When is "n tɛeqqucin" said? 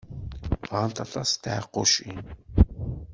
1.35-2.23